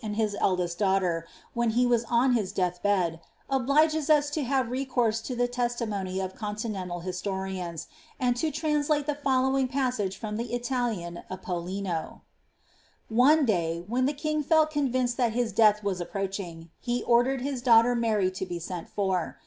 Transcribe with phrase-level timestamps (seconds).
[0.03, 4.71] and his eldest daugliter, when he was on his death bed, obliges us to have
[4.71, 7.85] recourse to the testimony of continental histo rians,
[8.19, 12.21] and to translate the following passage from the Italian of Pollino: ^>^
[13.09, 17.41] One day, when the king felt convinced that his death was approach ing, he ordered
[17.41, 19.37] his daughter Mary to be sent for.